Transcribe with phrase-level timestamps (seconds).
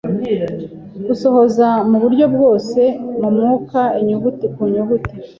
[1.07, 2.81] gusohoza mu buryo bwose,
[3.19, 5.15] mu mwuka, inyuguti ku nyuguti